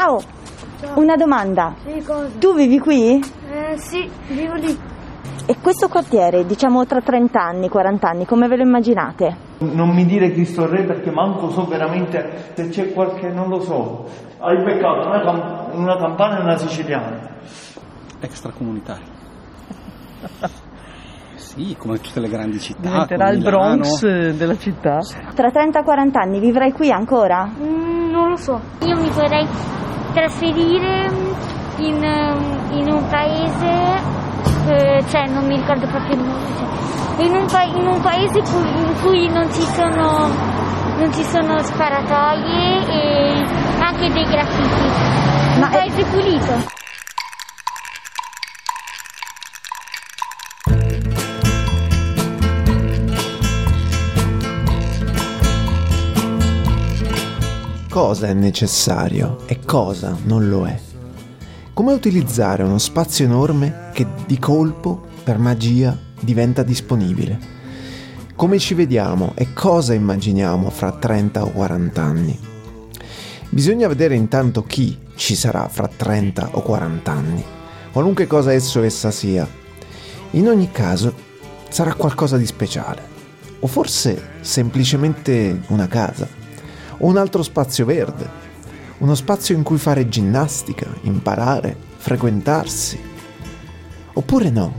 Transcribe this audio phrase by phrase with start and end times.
[0.00, 0.18] Ciao,
[0.80, 0.98] Ciao.
[0.98, 1.74] una domanda.
[1.84, 2.26] Sì, cosa?
[2.38, 3.22] Tu vivi qui?
[3.50, 4.74] Eh sì, vivo lì.
[5.44, 9.36] E questo quartiere, diciamo tra 30 anni, 40 anni, come ve lo immaginate?
[9.58, 14.06] Non mi dire Cristo Re perché manco so veramente se c'è qualche, non lo so.
[14.38, 17.20] Hai beccato una, cam- una campana e una siciliana.
[18.20, 19.04] extracomunitario.
[21.40, 22.80] Sì, come tutte le grandi città.
[22.90, 23.56] Diventerà il Milano.
[23.56, 24.98] Bronx eh, della città.
[25.34, 27.50] Tra 30 e 40 anni vivrai qui ancora?
[27.58, 28.60] Mm, non lo so.
[28.82, 29.46] Io mi vorrei
[30.12, 31.10] trasferire
[31.78, 32.02] in,
[32.70, 34.02] in un paese,
[34.68, 36.46] eh, cioè non mi ricordo proprio il nome,
[37.16, 40.28] cioè, in, un pa- in un paese in cui non ci sono,
[40.98, 43.44] non ci sono sparatoie e
[43.80, 45.58] anche dei graffiti.
[45.58, 46.78] Ma un è- paese pulito.
[58.00, 60.74] Cosa è necessario e cosa non lo è?
[61.74, 67.38] Come utilizzare uno spazio enorme che di colpo, per magia, diventa disponibile?
[68.34, 72.38] Come ci vediamo e cosa immaginiamo fra 30 o 40 anni?
[73.50, 77.44] Bisogna vedere intanto chi ci sarà fra 30 o 40 anni,
[77.92, 79.46] qualunque cosa esso essa sia.
[80.30, 81.12] In ogni caso
[81.68, 83.02] sarà qualcosa di speciale,
[83.60, 86.39] o forse semplicemente una casa
[87.00, 88.28] un altro spazio verde,
[88.98, 92.98] uno spazio in cui fare ginnastica, imparare, frequentarsi.
[94.12, 94.72] Oppure no,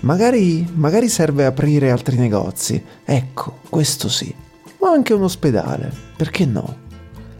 [0.00, 4.32] magari, magari serve aprire altri negozi, ecco, questo sì,
[4.78, 6.76] o anche un ospedale, perché no?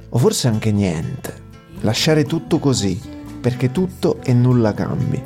[0.08, 1.34] O forse anche niente,
[1.80, 3.00] lasciare tutto così,
[3.41, 5.22] perché tutto e nulla cambi.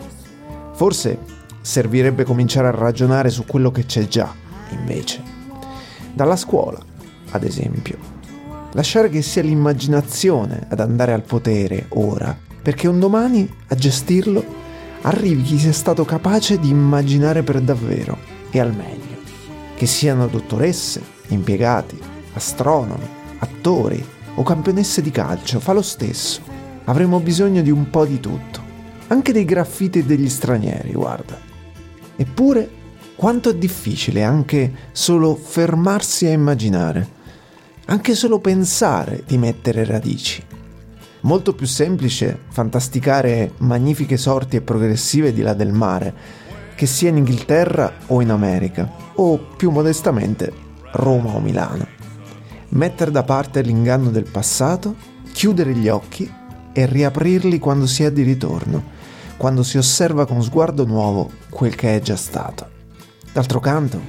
[0.75, 1.19] Forse
[1.63, 4.33] servirebbe cominciare a ragionare su quello che c'è già,
[4.71, 5.23] invece.
[6.13, 6.79] Dalla scuola,
[7.31, 8.14] ad esempio.
[8.77, 14.44] Lasciare che sia l'immaginazione ad andare al potere ora, perché un domani a gestirlo
[15.03, 18.19] arrivi chi sia stato capace di immaginare per davvero
[18.50, 19.17] e al meglio.
[19.77, 21.96] Che siano dottoresse, impiegati,
[22.33, 23.07] astronomi,
[23.39, 26.40] attori o campionesse di calcio, fa lo stesso.
[26.86, 28.61] Avremo bisogno di un po' di tutto.
[29.07, 31.39] Anche dei graffiti e degli stranieri, guarda.
[32.17, 32.68] Eppure,
[33.14, 37.14] quanto è difficile anche solo fermarsi a immaginare
[37.86, 40.42] anche solo pensare di mettere radici.
[41.22, 46.14] Molto più semplice fantasticare magnifiche sorti e progressive di là del mare,
[46.74, 50.52] che sia in Inghilterra o in America, o più modestamente
[50.92, 51.86] Roma o Milano.
[52.70, 54.96] Mettere da parte l'inganno del passato,
[55.33, 56.30] chiudere gli occhi
[56.72, 58.92] e riaprirli quando si è di ritorno,
[59.36, 62.68] quando si osserva con sguardo nuovo quel che è già stato.
[63.33, 64.01] D'altro canto,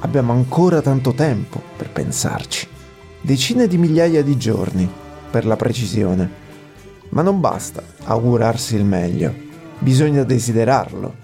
[0.00, 2.72] abbiamo ancora tanto tempo per pensarci
[3.24, 4.86] decine di migliaia di giorni,
[5.30, 6.42] per la precisione.
[7.08, 9.34] Ma non basta augurarsi il meglio,
[9.78, 11.14] bisogna desiderarlo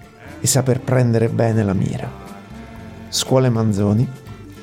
[0.40, 2.10] e saper prendere bene la mira.
[3.10, 4.08] Scuole Manzoni,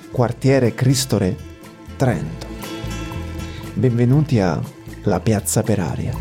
[0.10, 1.38] quartiere Cristo Re,
[1.96, 2.48] Trento.
[3.74, 4.60] Benvenuti a
[5.04, 6.14] La Piazza per Aria.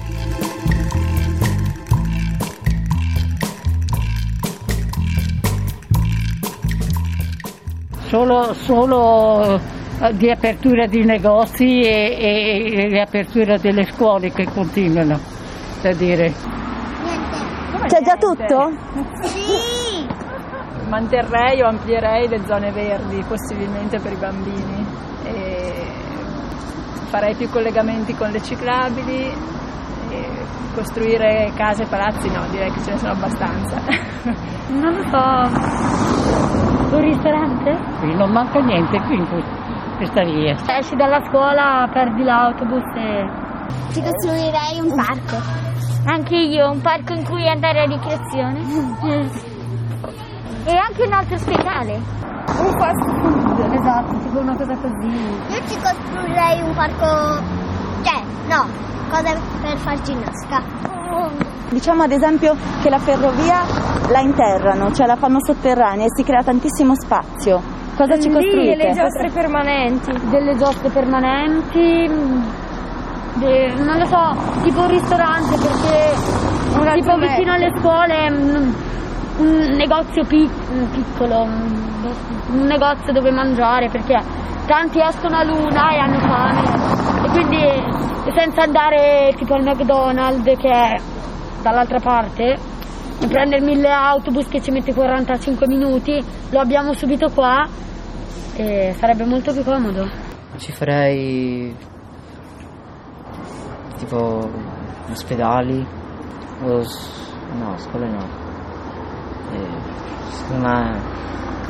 [8.09, 9.76] Solo, solo
[10.13, 15.19] di apertura di negozi e, e, e riapertura delle scuole che continuano,
[15.81, 16.33] da dire.
[17.87, 18.71] C'è già tutto?
[19.23, 20.07] Sì!
[20.89, 24.87] Manterrei o amplierei le zone verdi, possibilmente per i bambini.
[25.25, 25.73] E
[27.09, 29.33] farei più collegamenti con le ciclabili.
[30.09, 30.29] E
[30.75, 33.81] costruire case e palazzi no, direi che ce ne sono abbastanza.
[34.69, 36.95] Non lo so.
[36.95, 37.79] Un ristorante?
[38.01, 39.27] Qui non manca niente qui in
[39.97, 40.57] questa via.
[40.79, 43.27] Esci dalla scuola, perdi l'autobus e...
[43.93, 45.37] Ci costruirei un parco.
[46.05, 48.61] Anche io, un parco in cui andare a ricreazione.
[50.65, 51.95] e anche un altro speciale.
[51.95, 55.09] Un fast food, esatto, tipo una cosa così.
[55.09, 57.43] Io ci costruirei un parco,
[58.03, 58.67] cioè, no,
[59.11, 60.63] cose per far ginnastica.
[61.71, 63.63] Diciamo ad esempio che la ferrovia
[64.09, 67.76] la interrano, cioè la fanno sotterranea e si crea tantissimo spazio.
[67.97, 68.77] Cosa ci costruite?
[68.77, 70.13] delle giostre permanenti.
[70.29, 72.11] Delle giostre permanenti.
[73.35, 76.15] de- non lo so, tipo un ristorante perché
[76.95, 78.73] tipo vicino alle scuole mm,
[79.39, 81.87] un negozio pic- piccolo, un
[82.49, 84.21] un negozio dove mangiare perché
[84.67, 90.71] tanti escono a luna e hanno fame e quindi senza andare tipo al McDonald's che
[90.71, 90.97] è
[91.63, 92.57] dall'altra parte
[93.21, 97.67] e prendere mille autobus che ci mette 45 minuti, lo abbiamo subito qua
[98.55, 100.09] e sarebbe molto più comodo.
[100.57, 101.75] Ci farei
[103.99, 104.51] tipo
[105.11, 105.87] ospedali,
[106.63, 106.83] o
[107.55, 108.45] no, scuole no.
[109.53, 110.99] E, una,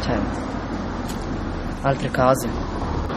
[0.01, 0.19] cioè,
[1.83, 2.49] altre case.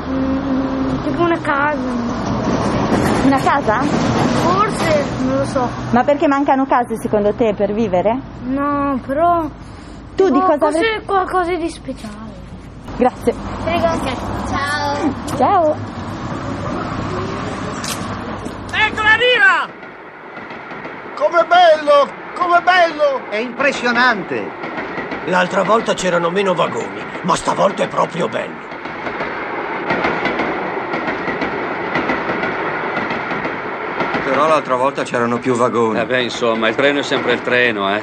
[0.10, 3.09] Mm, tipo una casa.
[3.26, 3.82] Una casa?
[3.82, 5.70] Forse, non lo so.
[5.92, 8.18] Ma perché mancano case secondo te per vivere?
[8.44, 9.48] No, però...
[10.16, 11.06] Tu di tipo cosa avresti...
[11.06, 12.32] qualcosa di speciale.
[12.98, 13.34] Grazie.
[13.64, 13.88] Prego.
[14.50, 15.14] Ciao.
[15.38, 15.76] Ciao.
[18.72, 19.70] Eccola viva!
[21.16, 22.08] Com'è bello!
[22.36, 23.30] Com'è bello!
[23.30, 24.50] È impressionante.
[25.26, 28.79] L'altra volta c'erano meno vagoni, ma stavolta è proprio bello.
[34.30, 36.00] Però l'altra volta c'erano più vagoni.
[36.00, 38.02] Eh beh, insomma, il treno è sempre il treno, eh.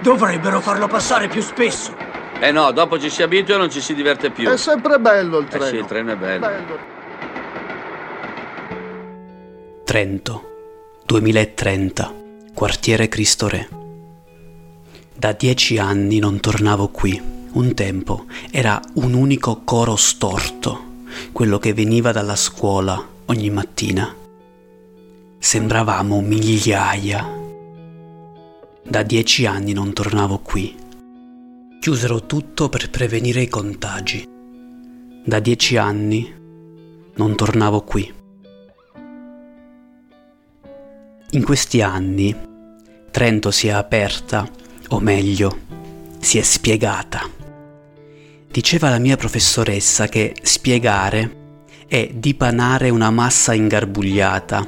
[0.00, 1.94] Dovrebbero farlo passare più spesso.
[2.38, 4.48] Eh no, dopo ci si abitua e non ci si diverte più.
[4.48, 5.64] È sempre bello il Eh treno.
[5.66, 6.78] sì, il treno è bello.
[9.84, 10.44] Trento,
[11.06, 12.14] 2030,
[12.54, 13.68] quartiere Cristo Re.
[15.14, 17.34] Da dieci anni non tornavo qui.
[17.56, 24.14] Un tempo era un unico coro storto, quello che veniva dalla scuola ogni mattina.
[25.38, 27.26] Sembravamo migliaia.
[28.82, 30.76] Da dieci anni non tornavo qui.
[31.80, 34.28] Chiusero tutto per prevenire i contagi.
[35.24, 36.30] Da dieci anni
[37.14, 38.12] non tornavo qui.
[41.30, 42.36] In questi anni
[43.10, 44.46] Trento si è aperta,
[44.88, 45.56] o meglio,
[46.20, 47.35] si è spiegata.
[48.56, 54.66] Diceva la mia professoressa che spiegare è dipanare una massa ingarbugliata.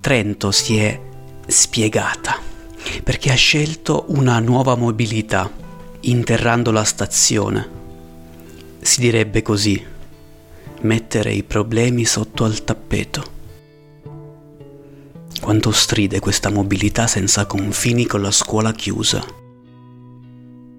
[0.00, 1.00] Trento si è
[1.44, 2.38] spiegata
[3.02, 5.50] perché ha scelto una nuova mobilità,
[6.02, 7.68] interrando la stazione.
[8.78, 9.84] Si direbbe così,
[10.82, 13.24] mettere i problemi sotto al tappeto.
[15.40, 19.45] Quanto stride questa mobilità senza confini con la scuola chiusa.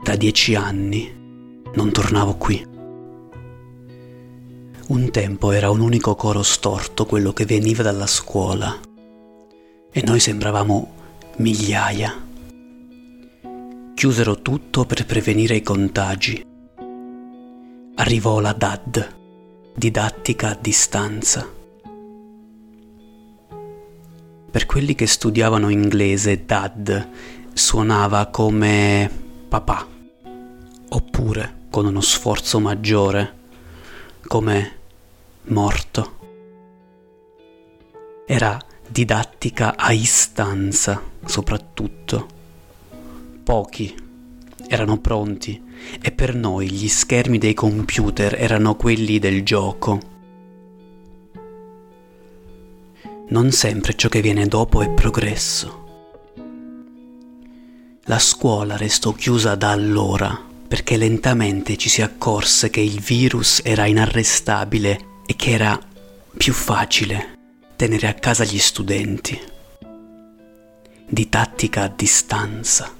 [0.07, 1.13] Da dieci anni
[1.73, 2.65] non tornavo qui.
[4.87, 8.73] Un tempo era un unico coro storto quello che veniva dalla scuola
[9.91, 10.93] e noi sembravamo
[11.39, 12.25] migliaia.
[13.95, 16.41] Chiusero tutto per prevenire i contagi.
[17.95, 19.15] Arrivò la DAD,
[19.75, 21.45] didattica a distanza.
[24.51, 27.09] Per quelli che studiavano inglese, dad
[27.51, 29.11] suonava come
[29.49, 29.95] papà,
[30.89, 33.35] oppure, con uno sforzo maggiore,
[34.25, 34.75] come
[35.43, 36.15] morto.
[38.25, 42.27] Era didattica a istanza, soprattutto.
[43.43, 43.95] Pochi
[44.67, 45.63] erano pronti
[46.01, 49.99] e per noi gli schermi dei computer erano quelli del gioco.
[53.29, 55.85] Non sempre ciò che viene dopo è progresso.
[58.03, 63.85] La scuola restò chiusa da allora perché lentamente ci si accorse che il virus era
[63.85, 65.79] inarrestabile e che era
[66.35, 67.35] più facile
[67.77, 69.39] tenere a casa gli studenti.
[71.07, 72.91] Didattica a distanza.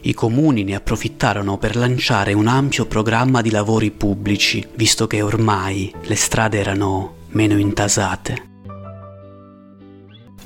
[0.00, 5.94] I comuni ne approfittarono per lanciare un ampio programma di lavori pubblici, visto che ormai
[6.02, 8.46] le strade erano meno intasate.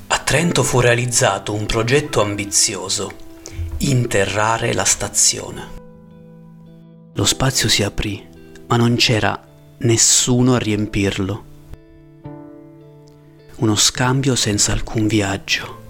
[0.07, 3.22] A Trento fu realizzato un progetto ambizioso,
[3.79, 5.81] interrare la stazione.
[7.13, 8.25] Lo spazio si aprì,
[8.67, 9.39] ma non c'era
[9.79, 11.43] nessuno a riempirlo.
[13.57, 15.81] Uno scambio senza alcun viaggio.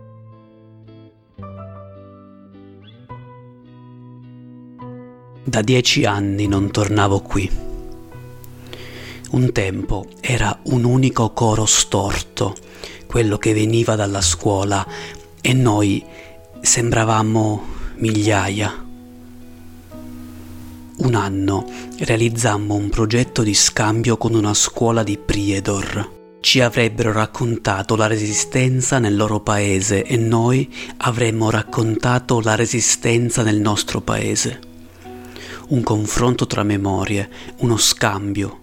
[5.46, 7.50] Da dieci anni non tornavo qui.
[9.32, 12.56] Un tempo era un unico coro storto,
[13.08, 14.86] quello che veniva dalla scuola,
[15.42, 16.04] e noi
[16.64, 17.62] sembravamo
[17.98, 18.86] migliaia.
[20.96, 26.22] Un anno realizzammo un progetto di scambio con una scuola di Priedor.
[26.40, 33.60] Ci avrebbero raccontato la resistenza nel loro paese e noi avremmo raccontato la resistenza nel
[33.60, 34.60] nostro paese.
[35.68, 38.62] Un confronto tra memorie, uno scambio,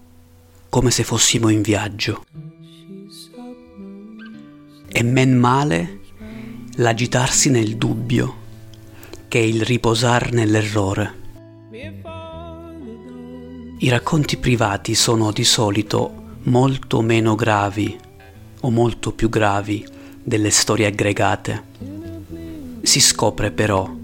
[0.71, 2.25] come se fossimo in viaggio.
[4.88, 6.00] E men male
[6.77, 8.37] l'agitarsi nel dubbio,
[9.29, 11.19] che è il riposar nell'errore.
[13.79, 17.99] I racconti privati sono di solito molto meno gravi
[18.61, 19.87] o molto più gravi
[20.23, 21.65] delle storie aggregate.
[22.83, 23.97] Si scopre però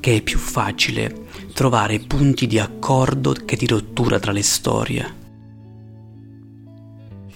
[0.00, 5.18] che è più facile trovare punti di accordo che di rottura tra le storie.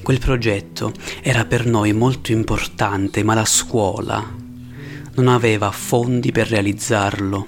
[0.03, 0.93] Quel progetto
[1.23, 4.43] era per noi molto importante, ma la scuola
[5.17, 7.47] non aveva fondi per realizzarlo.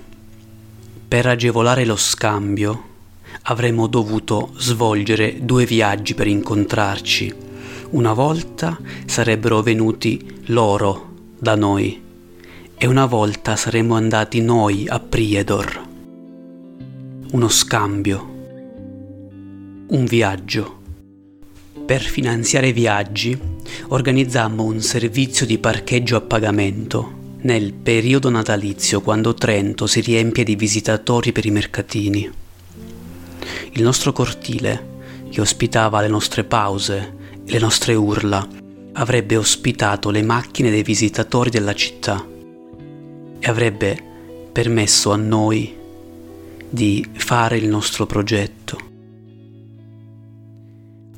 [1.08, 2.94] Per agevolare lo scambio
[3.42, 7.34] avremmo dovuto svolgere due viaggi per incontrarci.
[7.90, 12.02] Una volta sarebbero venuti loro da noi
[12.78, 15.84] e una volta saremmo andati noi a Priedor.
[17.32, 18.34] Uno scambio,
[19.88, 20.74] un viaggio.
[21.84, 23.38] Per finanziare i viaggi
[23.88, 27.15] organizzammo un servizio di parcheggio a pagamento
[27.46, 32.28] nel periodo natalizio quando Trento si riempie di visitatori per i mercatini.
[33.70, 34.94] Il nostro cortile,
[35.30, 38.46] che ospitava le nostre pause e le nostre urla,
[38.94, 42.26] avrebbe ospitato le macchine dei visitatori della città
[43.38, 43.96] e avrebbe
[44.50, 45.72] permesso a noi
[46.68, 48.78] di fare il nostro progetto.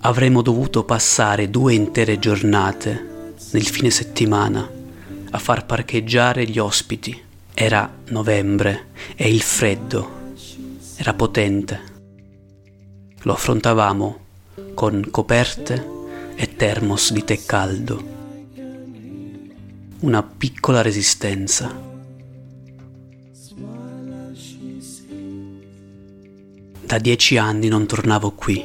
[0.00, 4.76] Avremmo dovuto passare due intere giornate nel fine settimana
[5.30, 7.22] a far parcheggiare gli ospiti.
[7.54, 10.16] Era novembre e il freddo
[11.00, 11.80] era potente.
[13.22, 14.18] Lo affrontavamo
[14.74, 15.96] con coperte
[16.34, 18.16] e termos di tè caldo.
[20.00, 21.86] Una piccola resistenza.
[26.84, 28.64] Da dieci anni non tornavo qui.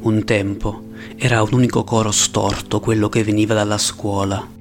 [0.00, 4.60] Un tempo era un unico coro storto quello che veniva dalla scuola.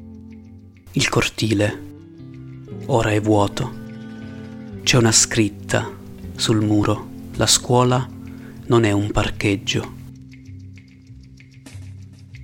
[0.93, 1.89] Il cortile
[2.88, 3.79] ora è vuoto.
[4.83, 5.89] C'è una scritta
[6.36, 7.07] sul muro.
[7.36, 8.05] La scuola
[8.65, 9.93] non è un parcheggio.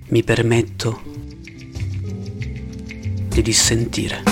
[0.08, 1.02] Mi permetto
[3.28, 4.22] di dissentire.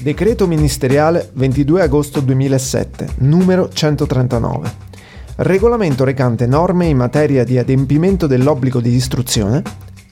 [0.00, 4.79] Decreto ministeriale 22 agosto 2007, numero 139.
[5.42, 9.62] Regolamento recante norme in materia di adempimento dell'obbligo di istruzione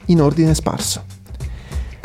[0.07, 1.05] in ordine sparso.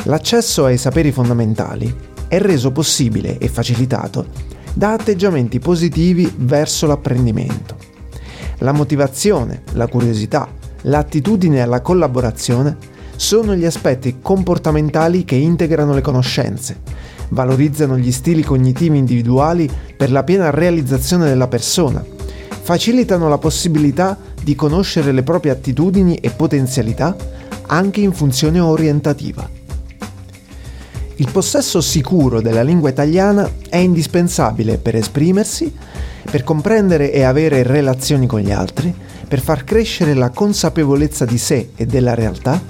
[0.03, 1.96] L'accesso ai saperi fondamentali
[2.27, 4.25] è reso possibile e facilitato
[4.74, 7.77] da atteggiamenti positivi verso l'apprendimento.
[8.58, 10.46] La motivazione, la curiosità,
[10.82, 12.75] l'attitudine alla collaborazione
[13.15, 16.82] sono gli aspetti comportamentali che integrano le conoscenze,
[17.30, 22.03] valorizzano gli stili cognitivi individuali per la piena realizzazione della persona,
[22.63, 27.13] facilitano la possibilità di conoscere le proprie attitudini e potenzialità
[27.67, 29.48] anche in funzione orientativa.
[31.17, 35.72] Il possesso sicuro della lingua italiana è indispensabile per esprimersi,
[36.32, 38.96] per comprendere e avere relazioni con gli altri,
[39.27, 42.62] per far crescere la consapevolezza di sé e della realtà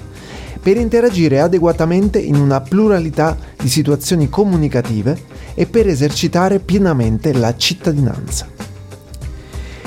[0.60, 5.16] per interagire adeguatamente in una pluralità di situazioni comunicative
[5.54, 8.73] e per esercitare pienamente la cittadinanza.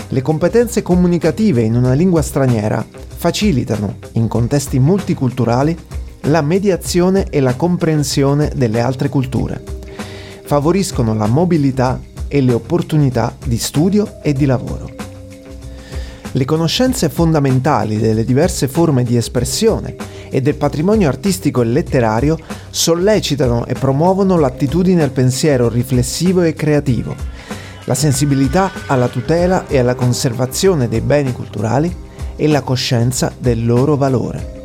[0.09, 2.85] Le competenze comunicative in una lingua straniera
[3.17, 5.77] facilitano, in contesti multiculturali,
[6.21, 9.61] la mediazione e la comprensione delle altre culture.
[10.43, 11.99] Favoriscono la mobilità
[12.29, 14.89] e le opportunità di studio e di lavoro.
[16.31, 19.95] Le conoscenze fondamentali delle diverse forme di espressione
[20.29, 22.37] e del patrimonio artistico e letterario
[22.69, 27.15] sollecitano e promuovono l'attitudine al pensiero riflessivo e creativo,
[27.87, 31.93] la sensibilità alla tutela e alla conservazione dei beni culturali
[32.35, 34.55] e la coscienza del loro valore.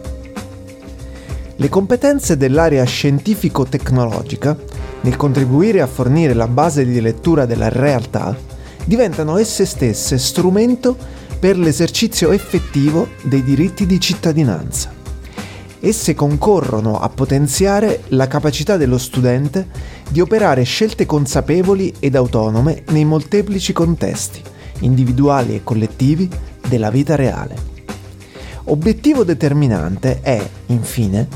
[1.54, 4.56] Le competenze dell'area scientifico-tecnologica,
[5.02, 8.36] nel contribuire a fornire la base di lettura della realtà,
[8.84, 10.96] diventano esse stesse strumento
[11.38, 15.01] per l'esercizio effettivo dei diritti di cittadinanza.
[15.84, 19.66] Esse concorrono a potenziare la capacità dello studente
[20.08, 24.40] di operare scelte consapevoli ed autonome nei molteplici contesti,
[24.82, 26.30] individuali e collettivi,
[26.68, 27.56] della vita reale.
[28.66, 31.26] Obiettivo determinante è, infine,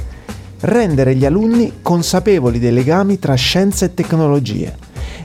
[0.61, 4.77] rendere gli alunni consapevoli dei legami tra scienza e tecnologie,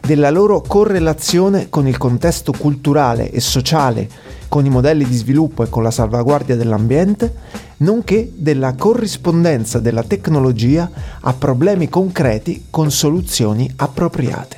[0.01, 4.09] della loro correlazione con il contesto culturale e sociale,
[4.51, 7.33] con i modelli di sviluppo e con la salvaguardia dell'ambiente,
[7.77, 10.91] nonché della corrispondenza della tecnologia
[11.21, 14.57] a problemi concreti con soluzioni appropriate.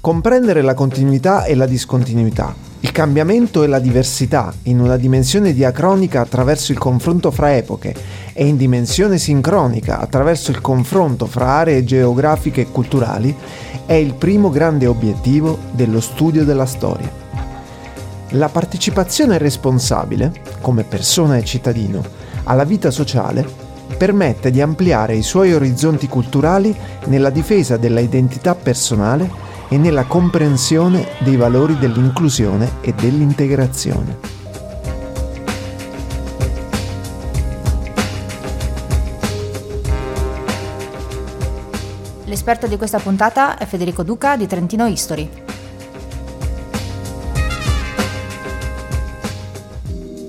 [0.00, 6.22] Comprendere la continuità e la discontinuità, il cambiamento e la diversità in una dimensione diacronica
[6.22, 7.94] attraverso il confronto fra epoche
[8.32, 13.32] e in dimensione sincronica attraverso il confronto fra aree geografiche e culturali
[13.86, 17.25] è il primo grande obiettivo dello studio della storia.
[18.30, 22.02] La partecipazione responsabile, come persona e cittadino,
[22.44, 23.64] alla vita sociale
[23.96, 29.30] permette di ampliare i suoi orizzonti culturali nella difesa della identità personale
[29.68, 34.34] e nella comprensione dei valori dell'inclusione e dell'integrazione.
[42.24, 45.44] L'esperto di questa puntata è Federico Duca di Trentino History.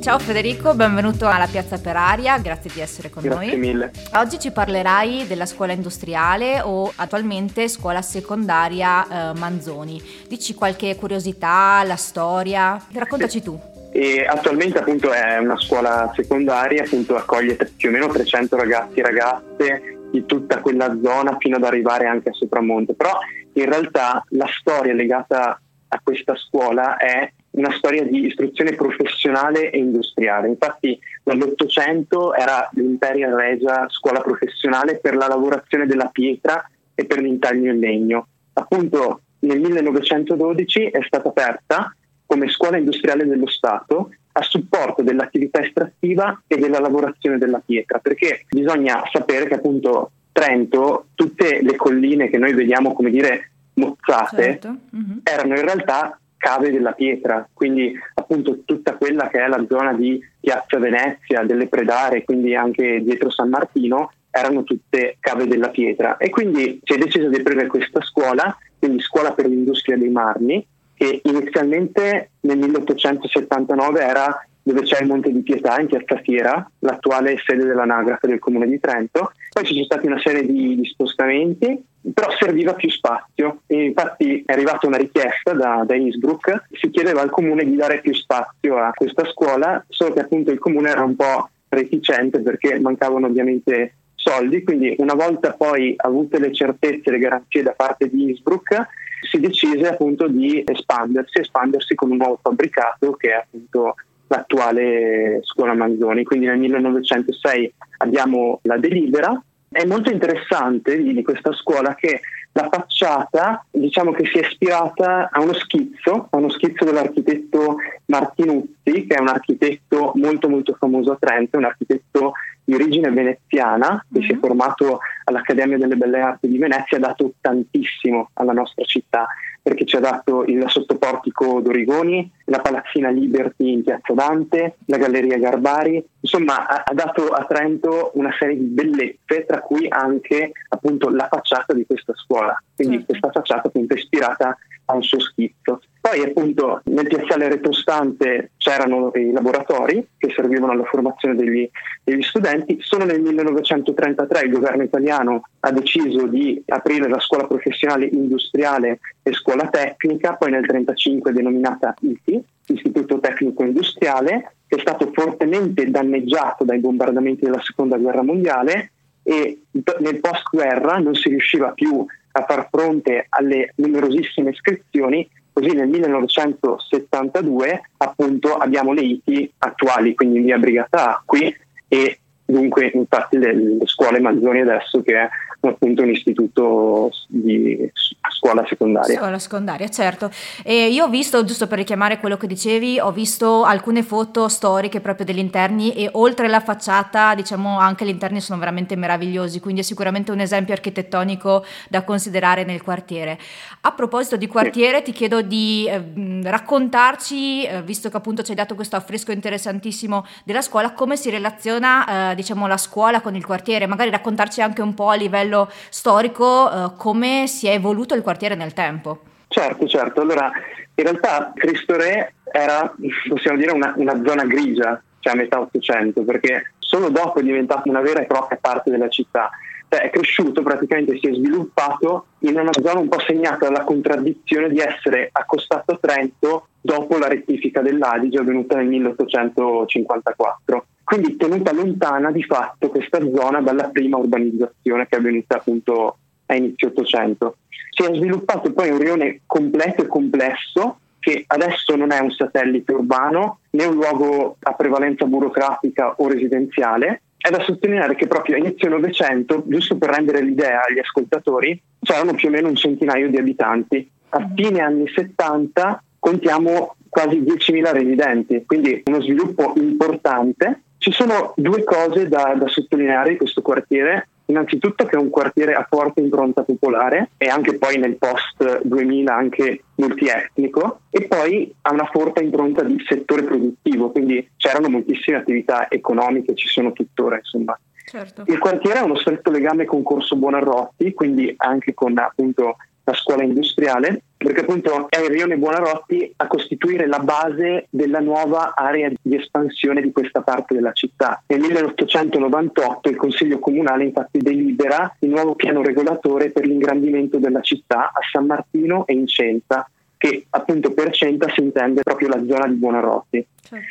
[0.08, 3.50] Ciao Federico, benvenuto alla Piazza per Aria, grazie di essere con grazie noi.
[3.50, 3.92] Grazie mille.
[4.14, 10.02] Oggi ci parlerai della scuola industriale o attualmente scuola secondaria eh, Manzoni.
[10.30, 13.60] Dici qualche curiosità, la storia, raccontaci tu.
[13.92, 19.04] E attualmente appunto è una scuola secondaria, appunto accoglie più o meno 300 ragazzi e
[19.04, 22.94] ragazze di tutta quella zona fino ad arrivare anche a Sopramonte.
[22.94, 23.12] Però
[23.52, 25.60] in realtà la storia legata
[25.90, 30.48] a questa scuola è una storia di istruzione professionale e industriale.
[30.48, 37.72] Infatti dall'Ottocento era l'Imperia Regia scuola professionale per la lavorazione della pietra e per l'intaglio
[37.72, 38.28] in legno.
[38.54, 41.96] Appunto nel 1912 è stata aperta
[42.26, 48.46] come scuola industriale dello Stato a supporto dell'attività estrattiva e della lavorazione della pietra, perché
[48.50, 54.76] bisogna sapere che appunto Trento, tutte le colline che noi vediamo come dire mozzate, certo.
[54.96, 55.18] mm-hmm.
[55.24, 60.18] erano in realtà cave della pietra, quindi appunto tutta quella che è la zona di
[60.40, 66.16] Piazza Venezia, delle Predare, quindi anche dietro San Martino, erano tutte cave della pietra.
[66.16, 70.66] E quindi si è deciso di aprire questa scuola, quindi Scuola per l'Industria dei Marmi,
[70.94, 77.38] che inizialmente nel 1879 era dove c'è il Monte di Pietà in Piazza Fiera, l'attuale
[77.46, 79.32] sede dell'anagrafe del Comune di Trento.
[79.54, 81.82] Poi ci sono stati una serie di, di spostamenti,
[82.14, 83.62] però serviva più spazio.
[83.66, 88.02] E infatti è arrivata una richiesta da, da Innsbruck, si chiedeva al Comune di dare
[88.02, 92.78] più spazio a questa scuola, solo che appunto il Comune era un po' reticente perché
[92.78, 98.10] mancavano ovviamente soldi, quindi una volta poi avute le certezze e le garanzie da parte
[98.10, 98.86] di Innsbruck,
[99.30, 103.96] si decise appunto di espandersi, espandersi con un nuovo fabbricato che è appunto
[104.28, 106.24] l'attuale scuola Manzoni.
[106.24, 109.42] Quindi nel 1906 abbiamo la delibera.
[109.70, 112.22] È molto interessante di questa scuola che
[112.58, 119.06] la facciata diciamo che si è ispirata a uno schizzo, a uno schizzo dell'architetto Martinuzzi,
[119.06, 122.32] che è un architetto molto molto famoso a Trento, un architetto
[122.64, 124.28] di origine veneziana, che mm-hmm.
[124.28, 129.28] si è formato all'Accademia delle Belle Arti di Venezia, ha dato tantissimo alla nostra città
[129.68, 135.38] perché ci ha dato il sottoportico d'Origoni, la palazzina Liberty in Piazza Dante, la Galleria
[135.38, 141.10] Garbari, insomma ha, ha, dato a Trento una serie di bellezze, tra cui anche appunto
[141.10, 143.12] la facciata di questa scuola, quindi certo.
[143.12, 145.82] questa facciata appunto ispirata a un suo schizzo.
[146.00, 151.70] Poi appunto nel piazzale retrostante c'erano i laboratori che servivano alla formazione degli,
[152.04, 152.78] degli, studenti.
[152.80, 159.34] Solo nel 1933 il governo italiano ha deciso di aprire la scuola professionale industriale e
[159.34, 166.64] scuola tecnica, poi nel 1935 denominata ITI, Istituto Tecnico Industriale, che è stato fortemente danneggiato
[166.64, 168.92] dai bombardamenti della Seconda Guerra Mondiale
[169.24, 169.64] e
[170.00, 172.06] nel post-guerra non si riusciva più
[172.38, 180.38] a far fronte alle numerosissime iscrizioni, così nel 1972 appunto abbiamo le ITI attuali, quindi
[180.38, 181.54] in via Brigata qui
[181.88, 185.30] e dunque infatti le, le scuole Manzoni adesso che è
[185.60, 187.92] appunto un istituto di
[188.30, 189.18] scuola secondaria.
[189.18, 190.30] Scuola secondaria, certo.
[190.64, 195.02] E io ho visto, giusto per richiamare quello che dicevi, ho visto alcune foto storiche
[195.02, 199.82] proprio degli interni e oltre la facciata, diciamo, anche gli interni sono veramente meravigliosi, quindi
[199.82, 203.38] è sicuramente un esempio architettonico da considerare nel quartiere.
[203.82, 205.04] A proposito di quartiere, sì.
[205.06, 210.26] ti chiedo di eh, raccontarci, eh, visto che appunto ci hai dato questo affresco interessantissimo
[210.44, 214.82] della scuola, come si relaziona, eh, diciamo, la scuola con il quartiere, magari raccontarci anche
[214.82, 219.22] un po' a livello storico eh, come si è evoluto il quartiere nel tempo.
[219.48, 220.22] Certo, certo.
[220.22, 220.52] Allora,
[220.96, 222.94] in realtà Cristo Re era,
[223.28, 227.90] possiamo dire, una, una zona grigia, cioè a metà Ottocento, perché solo dopo è diventato
[227.90, 229.50] una vera e propria parte della città.
[229.90, 234.70] Cioè, è cresciuto, praticamente si è sviluppato in una zona un po' segnata dalla contraddizione
[234.70, 240.86] di essere accostato a Trento dopo la rettifica dell'Adige avvenuta nel 1854.
[241.08, 246.18] Quindi tenuta lontana di fatto questa zona dalla prima urbanizzazione che è avvenuta appunto
[246.48, 247.60] a inizio Ottocento.
[247.92, 252.92] Si è sviluppato poi un rione completo e complesso che adesso non è un satellite
[252.92, 257.22] urbano né un luogo a prevalenza burocratica o residenziale.
[257.38, 262.34] È da sottolineare che proprio a inizio Novecento, giusto per rendere l'idea agli ascoltatori, c'erano
[262.34, 264.12] più o meno un centinaio di abitanti.
[264.32, 271.86] A fine anni 70 contiamo quasi 10.000 residenti, quindi uno sviluppo importante Ci sono due
[271.86, 274.28] cose da, da sottolineare di questo quartiere.
[274.48, 279.34] Innanzitutto che è un quartiere a forte impronta popolare e anche poi nel post 2000
[279.34, 285.90] anche multietnico e poi ha una forte impronta di settore produttivo, quindi c'erano moltissime attività
[285.90, 287.80] economiche, ci sono tuttora insomma.
[288.04, 288.44] Certo.
[288.48, 292.76] Il quartiere ha uno stretto legame con Corso Buonarroti, quindi anche con appunto
[293.08, 298.74] la scuola industriale, perché appunto è il rione Buonarroti a costituire la base della nuova
[298.76, 301.42] area di espansione di questa parte della città.
[301.48, 308.12] Nel 1898 il Consiglio Comunale infatti delibera il nuovo piano regolatore per l'ingrandimento della città
[308.14, 312.68] a San Martino e in Centa, che appunto per Centa si intende proprio la zona
[312.68, 313.48] di Buonarroti.
[313.62, 313.86] Certo.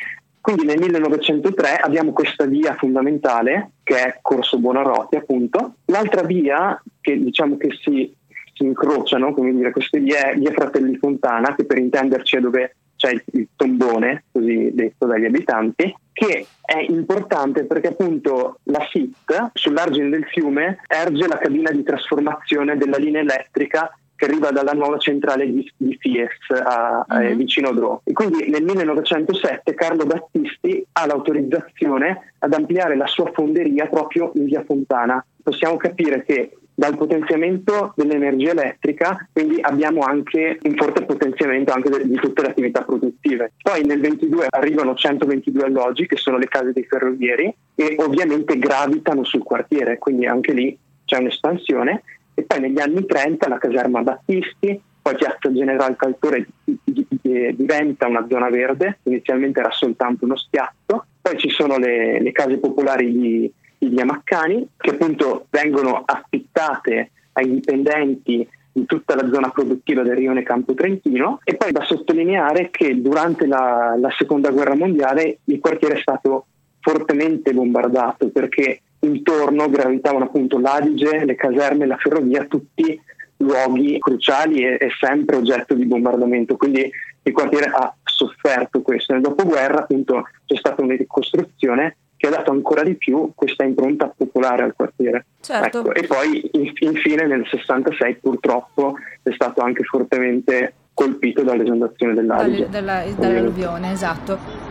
[0.47, 5.73] Quindi nel 1903 abbiamo questa via fondamentale che è Corso Buonarroti appunto.
[5.85, 8.15] L'altra via che diciamo che si
[8.57, 13.11] si incrociano, come dire, queste vie, via Fratelli Fontana, che per intenderci è dove c'è
[13.11, 20.09] il, il tombone, così detto dagli abitanti, che è importante perché appunto la SIT sull'argine
[20.09, 25.45] del fiume erge la cabina di trasformazione della linea elettrica che arriva dalla nuova centrale
[25.45, 27.35] di, di Fies a, a, Mhm.
[27.37, 28.01] vicino Dro.
[28.03, 34.45] E quindi nel 1907 Carlo Battisti ha l'autorizzazione ad ampliare la sua fonderia proprio in
[34.45, 35.23] via Fontana.
[35.43, 42.15] Possiamo capire che dal potenziamento dell'energia elettrica, quindi abbiamo anche un forte potenziamento anche di
[42.17, 43.53] tutte le attività produttive.
[43.63, 49.23] Poi nel 22 arrivano 122 alloggi che sono le case dei ferrovieri e ovviamente gravitano
[49.23, 52.03] sul quartiere, quindi anche lì c'è un'espansione
[52.35, 57.55] e poi negli anni 30 la caserma Battisti, poi Piazza General Caltore di- di- di-
[57.55, 62.57] diventa una zona verde, inizialmente era soltanto uno schiaffo, poi ci sono le, le case
[62.59, 69.49] popolari di, di Via Maccani che appunto vengono affittate ai dipendenti di tutta la zona
[69.49, 74.75] produttiva del rione Campo Trentino e poi da sottolineare che durante la, la seconda guerra
[74.75, 76.45] mondiale il quartiere è stato
[76.79, 82.99] fortemente bombardato perché intorno gravitavano appunto l'Adige, le caserme, la ferrovia, tutti
[83.37, 86.55] luoghi cruciali e, e sempre oggetto di bombardamento.
[86.55, 86.89] Quindi
[87.23, 89.13] il quartiere ha sofferto questo.
[89.13, 94.11] Nel dopoguerra appunto c'è stata una ricostruzione che ha dato ancora di più questa impronta
[94.15, 95.25] popolare al quartiere.
[95.39, 95.79] Certo.
[95.79, 102.67] Ecco, e poi in- infine nel 66 purtroppo è stato anche fortemente colpito dall'esondazione dell'Adige.
[102.69, 104.65] Dalla- della- dall'alluvione, esatto.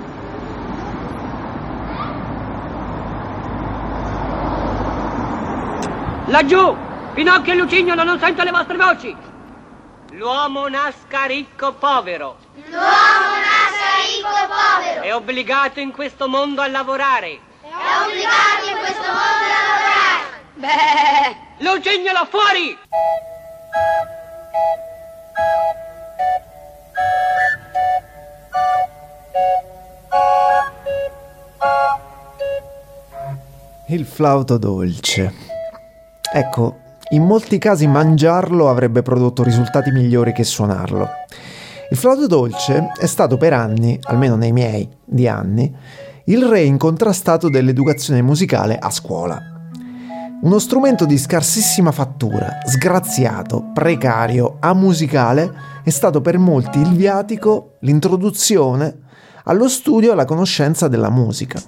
[6.29, 6.77] Laggiù!
[7.15, 9.17] Pinocchio e Lucignolo non sento le vostre voci!
[10.13, 12.37] L'uomo nasca ricco o povero.
[12.69, 13.56] L'uomo nasce
[14.07, 15.03] ricco e povero.
[15.03, 17.39] È obbligato in questo mondo a lavorare.
[17.61, 20.25] È obbligato in questo mondo a lavorare.
[20.55, 21.65] Beh!
[21.65, 22.79] Lucignolo fuori!
[33.89, 35.33] Il flauto dolce.
[36.33, 36.79] Ecco,
[37.11, 41.09] in molti casi mangiarlo avrebbe prodotto risultati migliori che suonarlo.
[41.89, 45.73] Il flauto dolce è stato per anni, almeno nei miei di anni,
[46.25, 49.41] il re incontrastato dell'educazione musicale a scuola.
[50.43, 55.53] Uno strumento di scarsissima fattura, sgraziato, precario, amusicale,
[55.85, 59.03] è stato per molti il viatico, l'introduzione
[59.45, 61.63] allo studio e alla conoscenza della musica.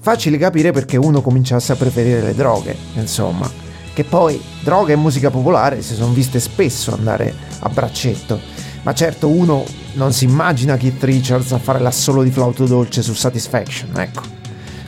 [0.00, 3.67] Facile capire perché uno cominciasse a preferire le droghe, insomma,
[3.98, 8.40] che poi droga e musica popolare si sono viste spesso andare a braccetto,
[8.82, 13.12] ma certo uno non si immagina Keith Richards a fare l'assolo di flauto dolce su
[13.12, 14.22] Satisfaction, ecco.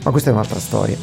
[0.03, 0.95] Ma questa è un'altra storia.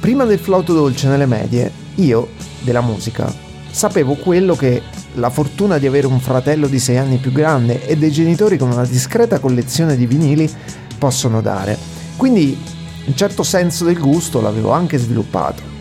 [0.00, 2.28] Prima del flauto dolce nelle medie, io,
[2.60, 3.32] della musica,
[3.70, 4.82] sapevo quello che
[5.14, 8.70] la fortuna di avere un fratello di 6 anni più grande e dei genitori con
[8.70, 10.54] una discreta collezione di vinili
[10.98, 11.78] possono dare.
[12.18, 12.54] Quindi,
[13.06, 15.75] un certo senso del gusto l'avevo anche sviluppato.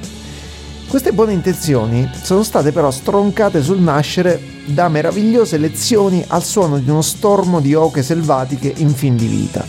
[0.88, 6.90] Queste buone intenzioni sono state però stroncate sul nascere da meravigliose lezioni al suono di
[6.90, 9.66] uno stormo di oche selvatiche in fin di vita.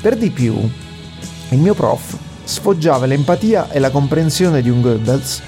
[0.00, 0.56] Per di più,
[1.50, 5.42] il mio prof sfoggiava l'empatia e la comprensione di un Goebbels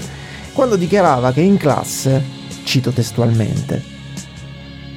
[0.53, 2.23] quando dichiarava che in classe,
[2.63, 3.83] cito testualmente,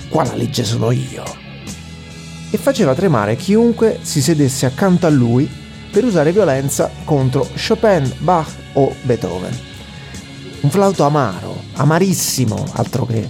[0.10, 1.24] qua la legge sono io,
[2.52, 5.50] e faceva tremare chiunque si sedesse accanto a lui
[5.92, 9.77] per usare violenza contro Chopin, Bach o Beethoven.
[10.68, 13.26] Un flauto amaro, amarissimo, altro che.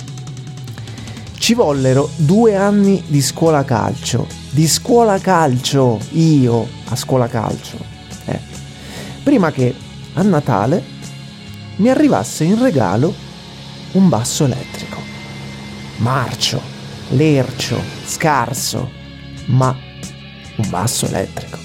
[1.36, 7.78] Ci vollero due anni di scuola calcio, di scuola calcio, io a scuola calcio,
[8.26, 8.40] eh.
[9.22, 9.72] prima che
[10.14, 10.84] a Natale
[11.76, 13.14] mi arrivasse in regalo
[13.92, 14.98] un basso elettrico.
[15.98, 16.60] Marcio,
[17.10, 18.90] lercio, scarso,
[19.46, 19.78] ma
[20.56, 21.60] un basso elettrico.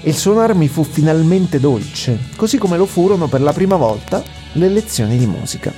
[0.00, 4.40] E il suonare mi fu finalmente dolce, così come lo furono per la prima volta
[4.52, 5.72] le lezioni di musica.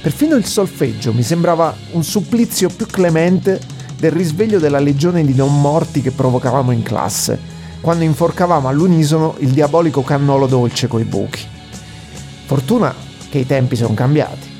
[0.00, 3.60] Perfino il solfeggio mi sembrava un supplizio più clemente
[3.96, 7.38] del risveglio della legione di non morti che provocavamo in classe,
[7.80, 11.46] quando inforcavamo all'unisono il diabolico cannolo dolce coi buchi.
[12.46, 12.92] Fortuna
[13.30, 14.50] che i tempi sono cambiati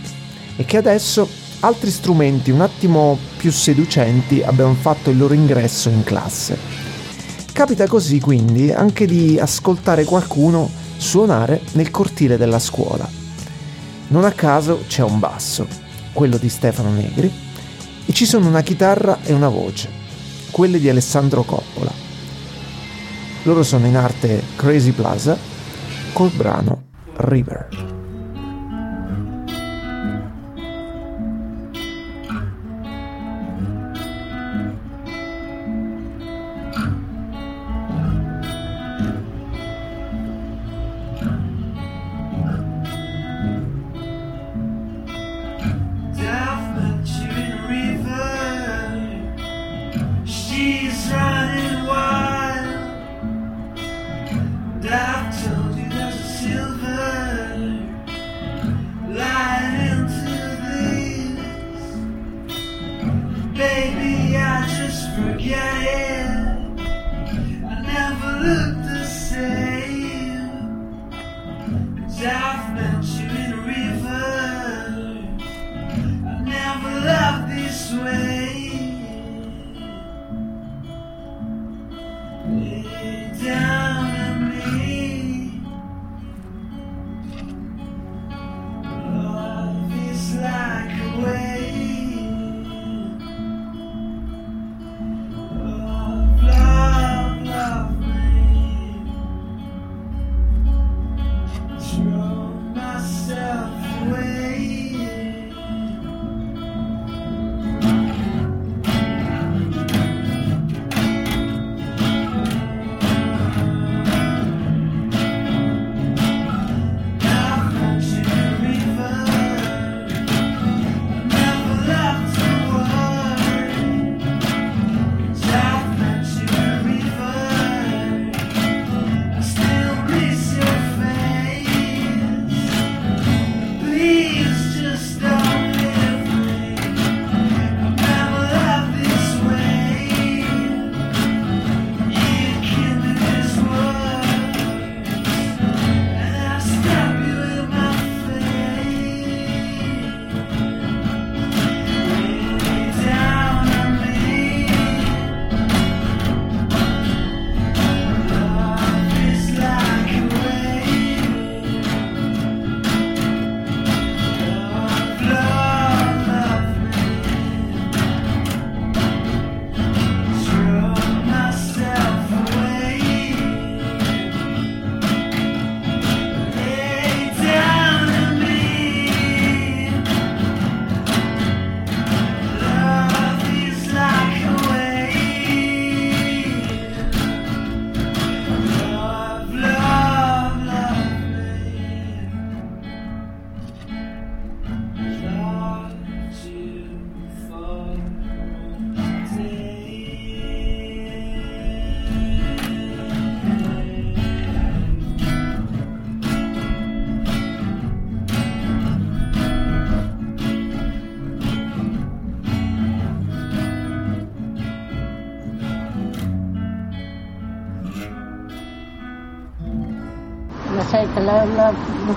[0.56, 1.28] e che adesso
[1.60, 6.56] altri strumenti un attimo più seducenti abbiano fatto il loro ingresso in classe.
[7.52, 13.21] Capita così quindi anche di ascoltare qualcuno suonare nel cortile della scuola.
[14.08, 15.66] Non a caso c'è un basso,
[16.12, 17.32] quello di Stefano Negri,
[18.04, 19.88] e ci sono una chitarra e una voce,
[20.50, 21.92] quelle di Alessandro Coppola.
[23.44, 25.36] Loro sono in arte Crazy Plaza
[26.12, 26.84] col brano
[27.16, 27.91] River.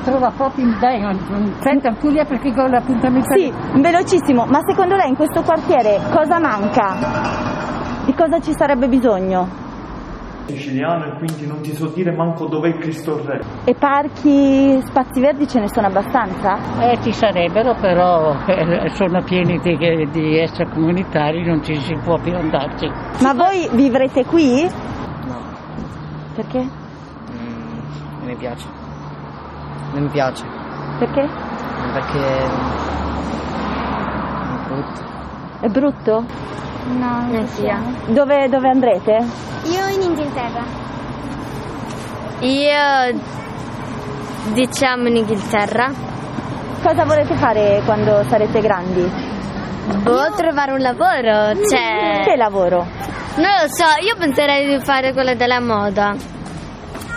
[0.06, 1.18] Trova proprio bene.
[1.60, 3.36] Senta, Puglia perché con l'appuntamento.
[3.36, 6.96] Sì, velocissimo, ma secondo lei in questo quartiere cosa manca?
[8.06, 9.64] Di cosa ci sarebbe bisogno?
[10.48, 13.42] siciliano e quindi non ti so dire manco dov'è Cristo Re.
[13.64, 16.58] E parchi, spazi verdi ce ne sono abbastanza?
[16.82, 19.76] Eh, ci sarebbero, però eh, sono pieni di,
[20.12, 22.88] di extracomunitari, non ci si può più andarci.
[23.22, 24.70] Ma voi vivrete qui?
[25.26, 25.36] No,
[26.36, 26.60] Perché?
[26.60, 28.85] non mi piace.
[29.96, 30.44] Non mi piace.
[31.00, 31.26] Perché?
[31.94, 32.50] Perché è
[34.68, 35.04] brutto.
[35.62, 36.26] È brutto?
[36.98, 37.82] No, non sia.
[38.08, 39.26] Dove, dove andrete?
[39.64, 40.64] Io in Inghilterra.
[42.42, 43.22] Io
[44.52, 45.90] diciamo in Inghilterra.
[46.84, 49.10] Cosa volete fare quando sarete grandi?
[50.04, 52.24] Boh, trovare un lavoro, cioè...
[52.26, 52.86] Che lavoro?
[53.38, 56.14] Non lo so, io penserei di fare quella della moda.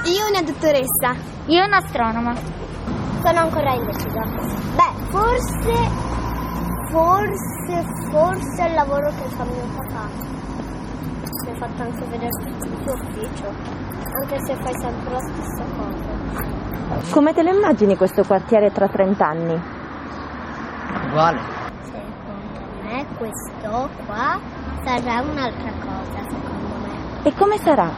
[0.05, 1.17] Io una dottoressa.
[1.47, 2.58] Io un astronoma.
[3.29, 4.23] Sono ancora indecisa.
[4.75, 5.75] Beh, forse,
[6.89, 10.09] forse, forse il lavoro che fa mio papà.
[11.45, 13.55] Mi ha fatto anche vedere tutto il tuo ufficio,
[14.23, 17.11] anche se fai sempre la stessa cosa.
[17.11, 19.63] Come te lo immagini questo quartiere tra 30 anni?
[21.09, 21.41] Uguale.
[21.83, 24.41] Secondo me questo qua
[24.85, 27.29] sarà un'altra cosa, secondo me.
[27.29, 27.91] E come sarà?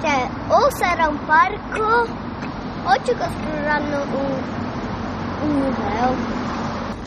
[0.00, 2.21] Cioè, o sarà un parco
[2.84, 4.42] o ci costruiranno un,
[5.42, 6.40] un museo.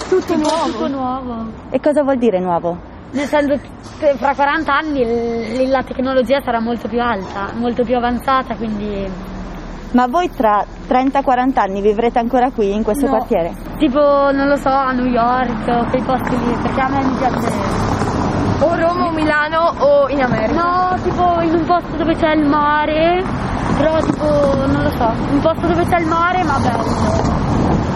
[0.10, 0.72] Tutto nuovo.
[0.72, 1.46] Tutto nuovo.
[1.70, 2.78] E cosa vuol dire nuovo?
[3.12, 3.58] Nel senso
[4.00, 9.10] che fra 40 anni l- la tecnologia sarà molto più alta, molto più avanzata, quindi...
[9.92, 13.12] Ma voi tra 30-40 anni vivrete ancora qui in questo No.
[13.12, 13.54] quartiere?
[13.78, 14.00] Tipo,
[14.34, 17.84] non lo so, a New York, quei posti lì, perché a me mi piace...
[18.60, 20.54] O Roma o Milano o in America.
[20.62, 23.24] No, tipo in un posto dove c'è il mare,
[23.78, 24.26] però tipo,
[24.66, 27.44] non lo so, un posto dove c'è il mare ma bello.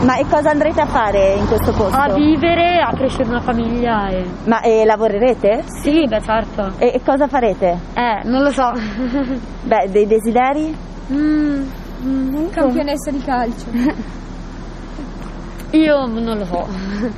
[0.05, 1.97] Ma e cosa andrete a fare in questo posto?
[1.97, 4.25] A vivere, a crescere una famiglia e...
[4.45, 5.63] Ma e lavorerete?
[5.81, 6.71] Sì, beh certo.
[6.77, 7.77] E, e cosa farete?
[7.93, 8.71] Eh, non lo so.
[9.63, 10.73] Beh, dei desideri?
[11.11, 11.63] Mm,
[12.01, 12.49] mm.
[12.49, 13.65] Campionessa di calcio.
[15.71, 16.67] Io non lo so.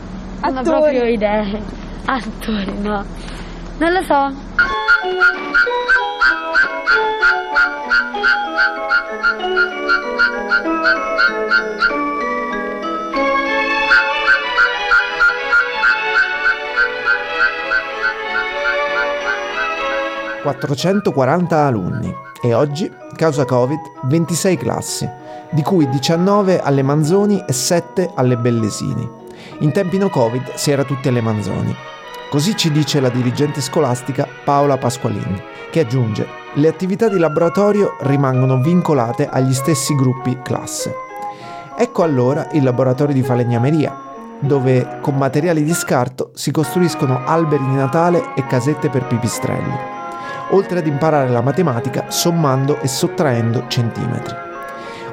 [0.42, 1.62] Non ho proprio idee.
[2.06, 3.06] Attori, no.
[3.78, 4.34] Non lo so.
[7.52, 7.82] Covid.
[20.42, 25.10] 440 alunni e oggi, causa Covid, 26 classi,
[25.52, 29.08] di cui 19 alle Manzoni e 7 alle Bellesini.
[29.60, 31.76] In tempi no Covid si era tutti alle Manzoni.
[32.32, 38.62] Così ci dice la dirigente scolastica Paola Pasqualini, che aggiunge le attività di laboratorio rimangono
[38.62, 40.96] vincolate agli stessi gruppi classe.
[41.78, 43.94] Ecco allora il laboratorio di falegnameria,
[44.40, 49.76] dove con materiali di scarto si costruiscono alberi di Natale e casette per pipistrelli,
[50.52, 54.51] oltre ad imparare la matematica sommando e sottraendo centimetri.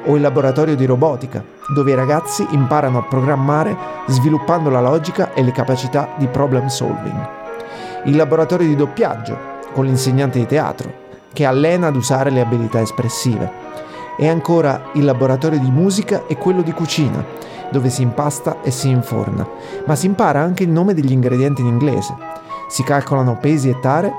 [0.09, 5.43] O il laboratorio di robotica, dove i ragazzi imparano a programmare sviluppando la logica e
[5.43, 7.29] le capacità di problem solving.
[8.05, 9.37] Il laboratorio di doppiaggio,
[9.71, 10.91] con l'insegnante di teatro,
[11.31, 13.51] che allena ad usare le abilità espressive.
[14.17, 17.23] E ancora il laboratorio di musica e quello di cucina,
[17.69, 19.47] dove si impasta e si inforna,
[19.85, 22.15] ma si impara anche il nome degli ingredienti in inglese.
[22.67, 24.11] Si calcolano pesi e tare,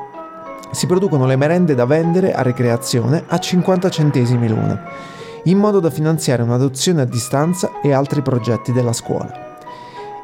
[0.71, 4.81] si producono le merende da vendere a ricreazione a 50 centesimi l'una,
[5.45, 9.59] in modo da finanziare un'adozione a distanza e altri progetti della scuola.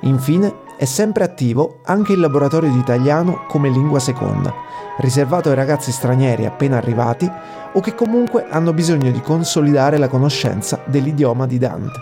[0.01, 4.53] Infine, è sempre attivo anche il laboratorio di italiano come lingua seconda,
[4.99, 7.31] riservato ai ragazzi stranieri appena arrivati
[7.73, 11.99] o che comunque hanno bisogno di consolidare la conoscenza dell'idioma di Dante.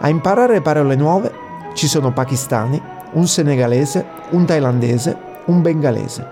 [0.00, 1.32] A imparare parole nuove
[1.74, 2.80] ci sono pakistani,
[3.12, 6.26] un senegalese, un thailandese, un bengalese.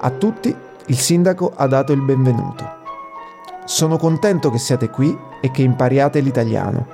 [0.00, 0.54] A tutti
[0.86, 2.83] il sindaco ha dato il benvenuto.
[3.66, 6.86] Sono contento che siate qui e che impariate l'italiano.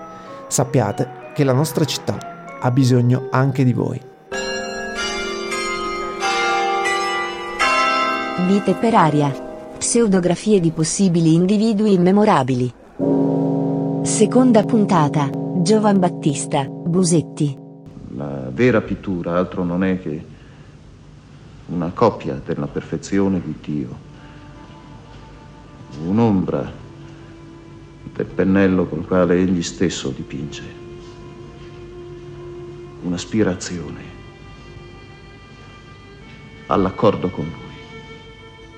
[0.46, 4.00] Sappiate che la nostra città ha bisogno anche di voi.
[8.46, 9.30] Vite per aria.
[9.78, 12.72] Pseudografie di possibili individui immemorabili.
[14.02, 15.28] Seconda puntata.
[15.56, 17.58] Giovan Battista, Busetti.
[18.14, 20.24] La vera pittura altro non è che
[21.66, 24.08] una copia della perfezione di Dio,
[26.04, 26.72] un'ombra
[28.14, 30.62] del pennello col quale egli stesso dipinge,
[33.02, 34.18] un'aspirazione
[36.66, 37.68] all'accordo con lui.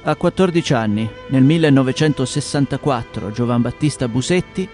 [0.04, 4.68] A 14 anni, nel 1964, Giovan Battista Busetti,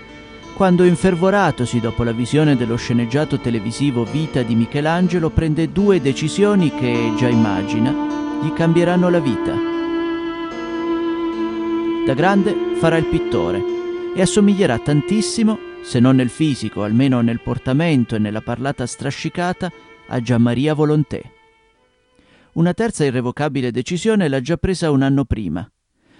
[0.54, 7.12] quando infervoratosi dopo la visione dello sceneggiato televisivo Vita di Michelangelo, prende due decisioni che,
[7.16, 7.94] già immagina,
[8.42, 9.67] gli cambieranno la vita.
[12.08, 13.62] Da grande farà il pittore
[14.16, 19.70] e assomiglierà tantissimo, se non nel fisico, almeno nel portamento e nella parlata strascicata,
[20.06, 21.20] a Gianmaria Volontè.
[22.52, 25.70] Una terza irrevocabile decisione l'ha già presa un anno prima.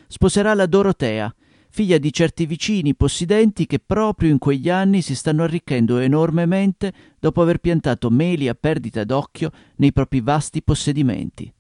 [0.09, 1.35] Sposerà la Dorotea,
[1.71, 7.41] figlia di certi vicini possidenti che proprio in quegli anni si stanno arricchendo enormemente dopo
[7.41, 11.51] aver piantato meli a perdita d'occhio nei propri vasti possedimenti.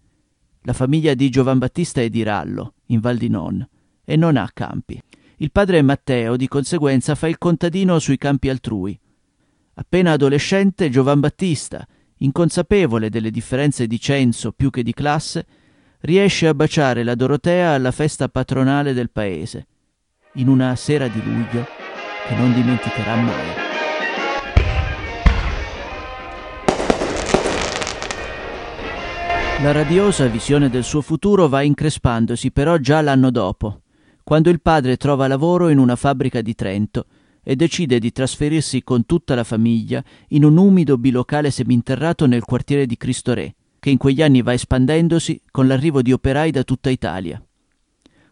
[0.64, 3.66] La famiglia di Giovan Battista è di Rallo, in Val di Non,
[4.10, 4.98] e non ha campi.
[5.36, 8.98] Il padre Matteo, di conseguenza, fa il contadino sui campi altrui.
[9.74, 11.86] Appena adolescente, Giovan Battista,
[12.16, 15.46] inconsapevole delle differenze di censo più che di classe,
[16.00, 19.66] riesce a baciare la Dorotea alla festa patronale del paese,
[20.36, 21.66] in una sera di luglio
[22.26, 23.66] che non dimenticherà mai.
[29.60, 33.82] La radiosa visione del suo futuro va increspandosi però già l'anno dopo,
[34.28, 37.06] quando il padre trova lavoro in una fabbrica di Trento
[37.42, 42.84] e decide di trasferirsi con tutta la famiglia in un umido bilocale seminterrato nel quartiere
[42.84, 46.90] di Cristo Re, che in quegli anni va espandendosi con l'arrivo di operai da tutta
[46.90, 47.42] Italia.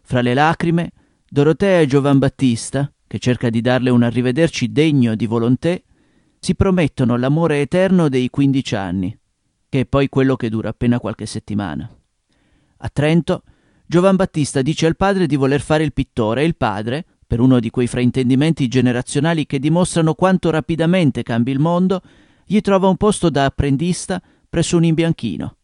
[0.03, 0.91] Fra le lacrime,
[1.27, 5.81] Dorotea e Giovan Battista, che cerca di darle un arrivederci degno di Volontè,
[6.37, 9.19] si promettono l'amore eterno dei 15 anni,
[9.67, 11.89] che è poi quello che dura appena qualche settimana.
[12.77, 13.41] A Trento,
[13.89, 17.61] Giovan Battista dice al padre di voler fare il pittore e il padre, per uno
[17.61, 22.01] di quei fraintendimenti generazionali che dimostrano quanto rapidamente cambi il mondo,
[22.45, 25.55] gli trova un posto da apprendista presso un imbianchino.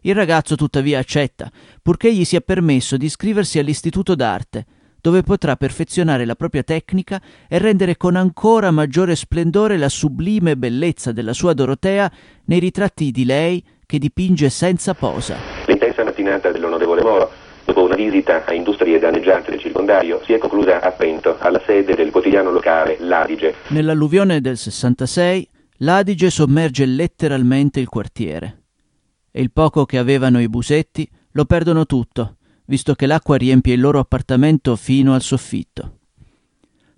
[0.00, 1.50] Il ragazzo tuttavia accetta,
[1.82, 4.64] purché gli sia permesso di iscriversi all'istituto d'arte,
[4.98, 11.12] dove potrà perfezionare la propria tecnica e rendere con ancora maggiore splendore la sublime bellezza
[11.12, 12.10] della sua Dorotea
[12.46, 15.36] nei ritratti di lei che dipinge senza posa.
[15.66, 17.30] L'intensa mattinata dell'onorevole Moro,
[17.64, 21.94] dopo una visita a industrie danneggiate del circondario, si è conclusa a Pento, alla sede
[21.94, 23.54] del quotidiano locale L'Adige.
[23.68, 25.48] Nell'alluvione del 66,
[25.78, 28.62] l'Adige sommerge letteralmente il quartiere.
[29.30, 32.36] E il poco che avevano i busetti lo perdono tutto,
[32.66, 35.98] visto che l'acqua riempie il loro appartamento fino al soffitto.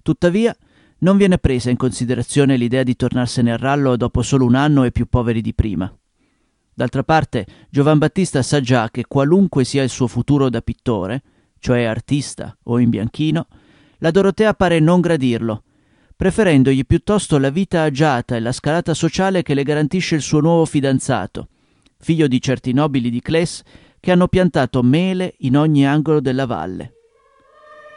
[0.03, 0.55] Tuttavia,
[0.99, 4.91] non viene presa in considerazione l'idea di tornarsene a rallo dopo solo un anno e
[4.91, 5.95] più poveri di prima.
[6.75, 11.23] D'altra parte, Giovan Battista sa già che qualunque sia il suo futuro da pittore,
[11.61, 13.47] cioè artista o in bianchino,
[13.99, 15.63] la Dorotea pare non gradirlo,
[16.17, 20.65] preferendogli piuttosto la vita agiata e la scalata sociale che le garantisce il suo nuovo
[20.65, 21.49] fidanzato,
[21.99, 23.63] figlio di certi nobili di Cles
[24.01, 26.93] che hanno piantato mele in ogni angolo della valle.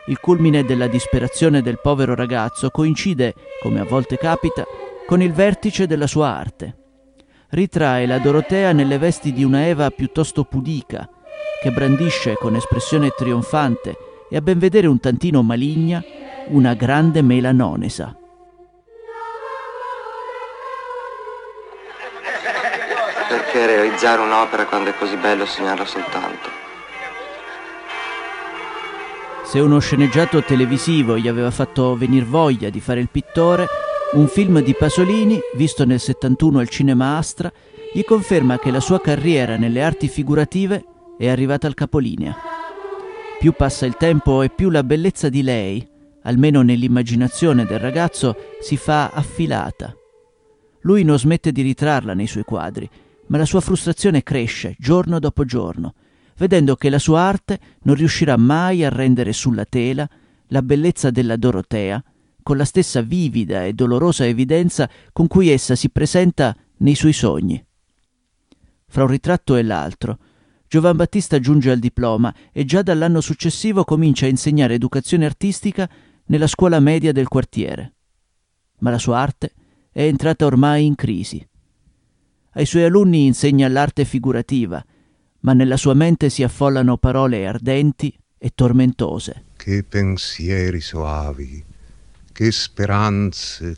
[0.07, 4.65] Il culmine della disperazione del povero ragazzo coincide, come a volte capita,
[5.05, 6.87] con il vertice della sua arte.
[7.50, 11.08] Ritrae la Dorotea nelle vesti di una Eva piuttosto pudica,
[11.62, 13.98] che brandisce con espressione trionfante
[14.30, 16.04] e a ben vedere un tantino maligna
[16.48, 18.14] una grande mela nonesa.
[23.30, 26.50] Perché realizzare un'opera quando è così bello sognarla soltanto?
[29.43, 33.68] Se uno sceneggiato televisivo gli aveva fatto venir voglia di fare il pittore,
[34.14, 37.51] un film di Pasolini, visto nel 71 al Cinema Astra,
[37.93, 40.86] gli conferma che la sua carriera nelle arti figurative
[41.18, 42.36] è arrivata al capolinea.
[43.38, 45.86] Più passa il tempo e più la bellezza di lei,
[46.24, 49.93] almeno nell'immaginazione del ragazzo, si fa affilata.
[50.82, 52.89] Lui non smette di ritrarla nei suoi quadri,
[53.28, 55.95] ma la sua frustrazione cresce giorno dopo giorno,
[56.38, 60.08] vedendo che la sua arte non riuscirà mai a rendere sulla tela
[60.47, 62.01] la bellezza della Dorotea
[62.48, 67.62] con la stessa vivida e dolorosa evidenza con cui essa si presenta nei suoi sogni.
[68.88, 70.18] Fra un ritratto e l'altro,
[70.66, 75.89] Giovan Battista giunge al diploma e già dall'anno successivo comincia a insegnare educazione artistica
[76.28, 77.95] nella scuola media del quartiere.
[78.78, 79.52] Ma la sua arte
[79.91, 81.45] è entrata ormai in crisi.
[82.52, 84.82] Ai suoi alunni insegna l'arte figurativa,
[85.41, 89.48] ma nella sua mente si affollano parole ardenti e tormentose.
[89.58, 91.66] Che pensieri soavi,
[92.38, 93.76] che speranze,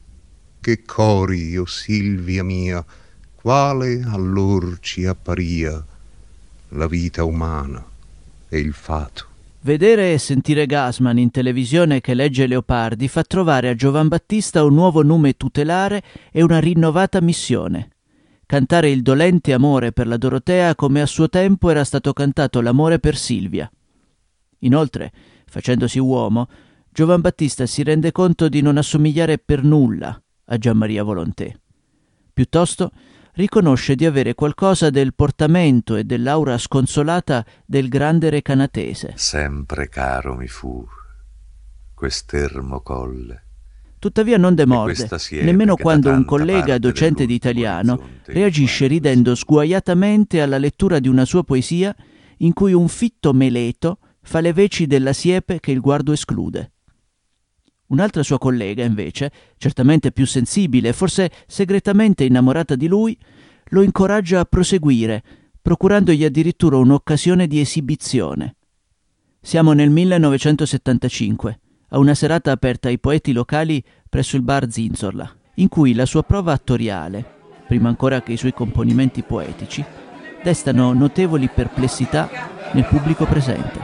[0.60, 2.84] che cori, o Silvia mia,
[3.34, 5.82] quale allor ci apparia
[6.68, 7.82] la vita umana
[8.50, 9.28] e il fato.
[9.62, 14.74] Vedere e sentire Gasman in televisione che legge Leopardi fa trovare a Giovan Battista un
[14.74, 17.92] nuovo nome tutelare e una rinnovata missione.
[18.46, 23.00] Cantare il dolente amore per la Dorotea come a suo tempo era stato cantato l'amore
[23.00, 23.72] per Silvia.
[24.60, 25.14] Inoltre,
[25.46, 26.50] facendosi uomo,
[27.00, 31.50] Giovan Battista si rende conto di non assomigliare per nulla a Gianmaria Volontè.
[32.34, 32.92] Piuttosto
[33.36, 39.14] riconosce di avere qualcosa del portamento e dell'aura sconsolata del grande recanatese.
[39.16, 40.86] Sempre caro mi fu
[41.94, 43.46] quest'ermo colle.
[43.98, 45.08] Tuttavia non demorde,
[45.42, 51.46] nemmeno quando un collega docente di italiano reagisce ridendo sguaiatamente alla lettura di una sua
[51.46, 51.96] poesia
[52.40, 56.74] in cui un fitto meleto fa le veci della siepe che il guardo esclude.
[57.90, 63.18] Un'altra sua collega, invece, certamente più sensibile e forse segretamente innamorata di lui,
[63.70, 65.24] lo incoraggia a proseguire,
[65.62, 68.56] procurandogli addirittura un'occasione di esibizione.
[69.42, 71.60] Siamo nel 1975,
[71.90, 76.22] a una serata aperta ai poeti locali presso il bar Zinzorla, in cui la sua
[76.22, 77.38] prova attoriale,
[77.68, 79.84] prima ancora che i suoi componimenti poetici,
[80.44, 82.30] destano notevoli perplessità
[82.74, 83.80] nel pubblico presente.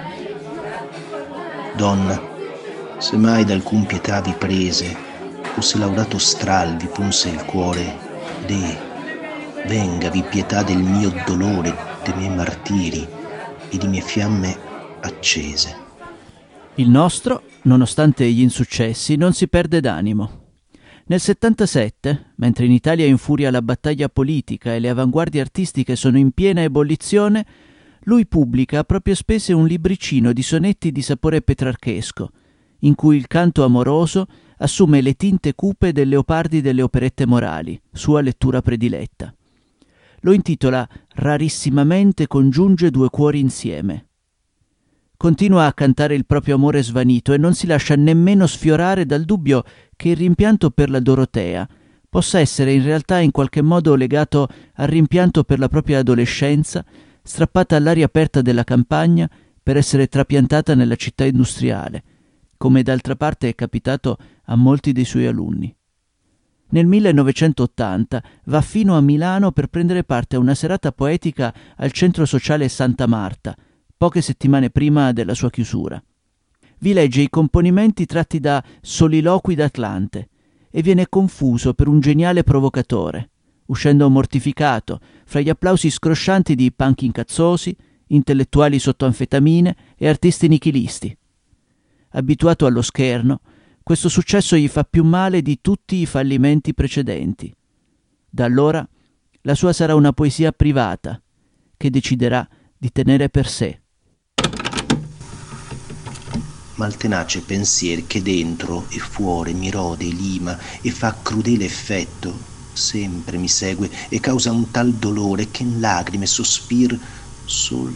[1.75, 2.33] Donna,
[2.97, 4.95] se mai da alcun pietà vi prese,
[5.55, 7.97] o se laudato stral vi punse il cuore,
[8.45, 8.77] de,
[9.67, 13.07] vengavi pietà del mio dolore, dei miei martiri
[13.69, 14.57] e di mie fiamme
[15.01, 15.83] accese.
[16.75, 20.43] Il nostro, nonostante gli insuccessi, non si perde d'animo.
[21.07, 26.31] Nel 77, mentre in Italia infuria la battaglia politica e le avanguardie artistiche sono in
[26.31, 27.45] piena ebollizione,
[28.05, 32.31] lui pubblica a proprie spese un libricino di sonetti di sapore petrarchesco,
[32.85, 34.27] in cui il canto amoroso
[34.57, 39.33] assume le tinte cupe del leopardi delle operette morali, sua lettura prediletta.
[40.21, 44.07] Lo intitola Rarissimamente congiunge due cuori insieme.
[45.17, 49.63] Continua a cantare il proprio amore svanito e non si lascia nemmeno sfiorare dal dubbio
[49.95, 51.67] che il rimpianto per la Dorotea
[52.09, 56.83] possa essere in realtà in qualche modo legato al rimpianto per la propria adolescenza,
[57.21, 59.29] strappata all'aria aperta della campagna
[59.61, 62.03] per essere trapiantata nella città industriale,
[62.65, 65.71] come d'altra parte è capitato a molti dei suoi alunni.
[66.69, 72.25] Nel 1980 va fino a Milano per prendere parte a una serata poetica al centro
[72.25, 73.55] sociale Santa Marta,
[73.95, 76.03] poche settimane prima della sua chiusura.
[76.79, 80.29] Vi legge i componimenti tratti da Soliloqui d'Atlante
[80.71, 83.29] e viene confuso per un geniale provocatore,
[83.67, 91.15] uscendo mortificato fra gli applausi scroscianti di punk incazzosi, intellettuali sotto anfetamine e artisti nichilisti.
[92.17, 93.41] Abituato allo scherno,
[93.83, 97.53] questo successo gli fa più male di tutti i fallimenti precedenti.
[98.29, 98.87] Da allora
[99.41, 101.21] la sua sarà una poesia privata
[101.75, 102.47] che deciderà
[102.77, 103.81] di tenere per sé.
[106.75, 111.65] Ma il tenace pensier che dentro e fuori mi rode e lima e fa crudele
[111.65, 112.33] effetto,
[112.71, 116.97] sempre mi segue e causa un tal dolore che in lagrime sospir
[117.43, 117.93] sol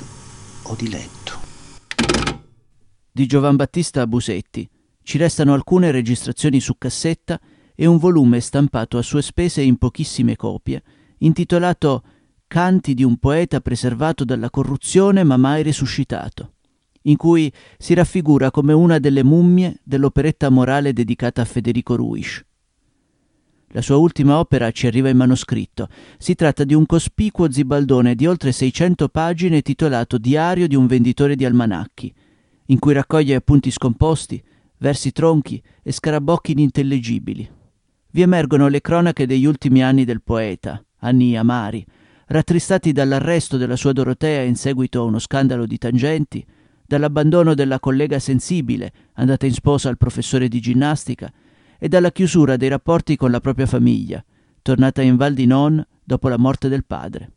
[0.64, 1.39] o di letto.
[3.20, 4.66] Di Giovan Battista Busetti
[5.04, 7.38] ci restano alcune registrazioni su cassetta
[7.76, 10.82] e un volume stampato a sue spese in pochissime copie,
[11.18, 12.02] intitolato
[12.48, 16.54] Canti di un poeta preservato dalla corruzione ma mai risuscitato,
[17.02, 22.46] in cui si raffigura come una delle mummie dell'operetta morale dedicata a Federico Ruisch.
[23.72, 25.90] La sua ultima opera ci arriva in manoscritto.
[26.18, 31.36] Si tratta di un cospicuo zibaldone di oltre 600 pagine titolato Diario di un venditore
[31.36, 32.16] di almanacchi,
[32.70, 34.42] in cui raccoglie appunti scomposti,
[34.78, 37.50] versi tronchi e scarabocchi inintellegibili.
[38.12, 41.86] Vi emergono le cronache degli ultimi anni del poeta, anni amari,
[42.28, 46.46] rattristati dall'arresto della sua Dorotea in seguito a uno scandalo di tangenti,
[46.86, 51.32] dall'abbandono della collega sensibile, andata in sposa al professore di ginnastica,
[51.78, 54.24] e dalla chiusura dei rapporti con la propria famiglia,
[54.62, 57.32] tornata in Val di Non dopo la morte del padre.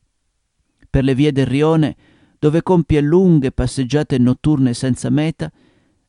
[0.88, 1.96] Per le vie del Rione,
[2.42, 5.48] dove compie lunghe passeggiate notturne senza meta,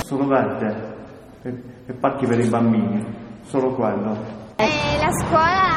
[0.04, 0.94] Solo verde
[1.42, 3.04] e, e parchi per i bambini,
[3.42, 4.42] solo quello.
[4.56, 5.72] Eh, la scuola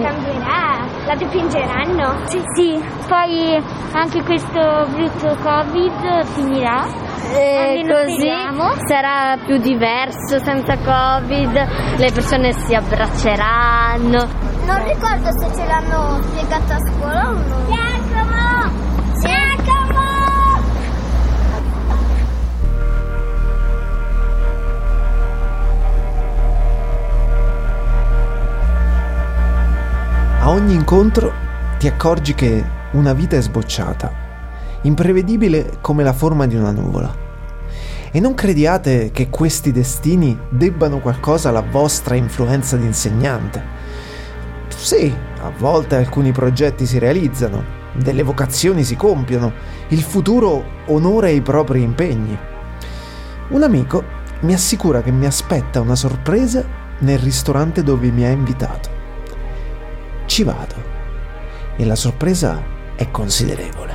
[0.00, 2.26] cambierà, la dipingeranno.
[2.26, 6.86] Sì, sì, poi anche questo brutto Covid finirà.
[7.30, 8.72] E Almeno così speriamo.
[8.86, 11.52] sarà più diverso senza Covid,
[11.98, 14.26] le persone si abbracceranno.
[14.64, 17.66] Non ricordo se ce l'hanno spiegato a scuola o no.
[17.68, 19.20] Giacomo!
[19.20, 19.67] Giacomo!
[30.58, 31.32] Ogni incontro
[31.78, 34.12] ti accorgi che una vita è sbocciata,
[34.82, 37.14] imprevedibile come la forma di una nuvola.
[38.10, 43.62] E non crediate che questi destini debbano qualcosa alla vostra influenza di insegnante.
[44.68, 47.62] Sì, a volte alcuni progetti si realizzano,
[47.94, 49.52] delle vocazioni si compiono,
[49.88, 52.36] il futuro onora i propri impegni.
[53.50, 54.02] Un amico
[54.40, 56.64] mi assicura che mi aspetta una sorpresa
[56.98, 58.97] nel ristorante dove mi ha invitato.
[60.38, 60.76] Ci vado
[61.76, 62.62] e la sorpresa
[62.94, 63.92] è considerevole.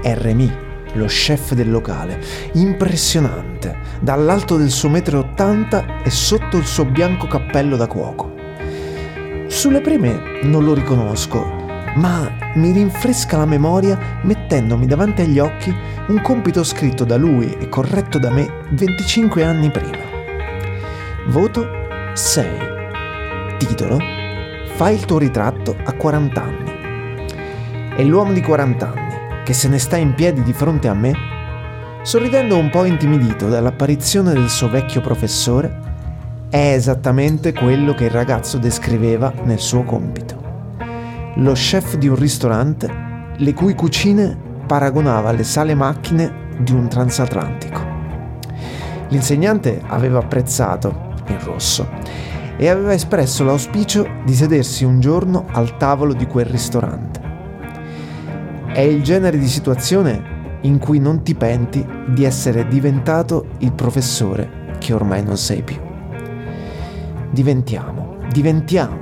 [0.00, 0.56] È Remy,
[0.92, 2.20] lo chef del locale,
[2.52, 8.32] impressionante, dall'alto del suo metro e ottanta e sotto il suo bianco cappello da cuoco.
[9.48, 11.44] Sulle prime non lo riconosco,
[11.96, 15.74] ma mi rinfresca la memoria mettendomi davanti agli occhi
[16.06, 19.98] un compito scritto da lui e corretto da me 25 anni prima.
[21.26, 21.66] Voto
[22.14, 22.46] 6.
[23.58, 24.17] Titolo
[24.78, 26.72] Fai il tuo ritratto a 40 anni.
[27.96, 31.12] E l'uomo di 40 anni, che se ne sta in piedi di fronte a me,
[32.02, 38.58] sorridendo un po' intimidito dall'apparizione del suo vecchio professore, è esattamente quello che il ragazzo
[38.58, 40.40] descriveva nel suo compito.
[41.38, 42.88] Lo chef di un ristorante
[43.36, 47.80] le cui cucine paragonava alle sale macchine di un transatlantico.
[49.08, 52.28] L'insegnante aveva apprezzato il rosso
[52.58, 57.20] e aveva espresso l'auspicio di sedersi un giorno al tavolo di quel ristorante.
[58.66, 64.74] È il genere di situazione in cui non ti penti di essere diventato il professore
[64.78, 65.78] che ormai non sei più.
[67.30, 68.98] Diventiamo, diventiamo,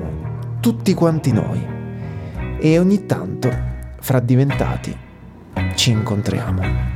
[0.61, 1.75] tutti quanti noi.
[2.59, 3.51] E ogni tanto,
[4.01, 4.95] fra diventati,
[5.75, 6.96] ci incontriamo.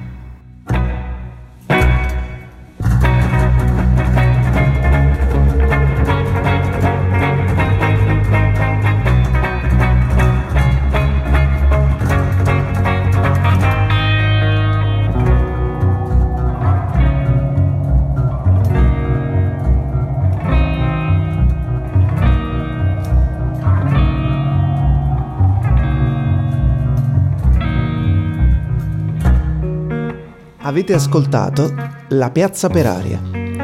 [30.71, 31.75] Avete ascoltato
[32.11, 33.21] La Piazza per Aria,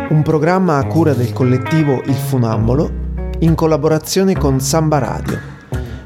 [0.08, 2.90] un programma a cura del collettivo Il Funambolo
[3.38, 5.38] in collaborazione con Samba Radio,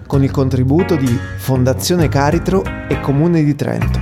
[0.07, 3.98] con il contributo di Fondazione Caritro e Comune di Trento.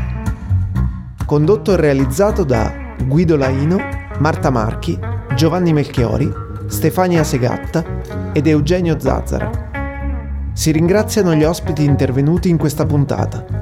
[1.25, 3.79] Condotto e realizzato da Guido Laino,
[4.19, 4.99] Marta Marchi,
[5.37, 6.29] Giovanni Melchiori,
[6.67, 7.85] Stefania Segatta
[8.33, 10.51] ed Eugenio Zazzara.
[10.53, 13.58] Si ringraziano gli ospiti intervenuti in questa puntata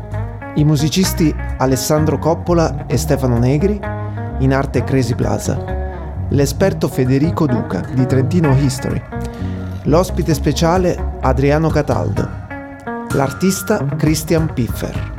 [0.56, 3.78] i musicisti Alessandro Coppola e Stefano Negri,
[4.38, 5.62] in arte Crazy Plaza,
[6.30, 9.02] l'esperto Federico Duca di Trentino History,
[9.84, 12.28] l'ospite speciale Adriano Cataldo,
[13.10, 15.14] l'artista Christian Piffer.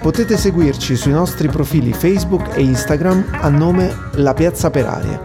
[0.00, 5.20] Potete seguirci sui nostri profili Facebook e Instagram a nome La Piazza per Aria.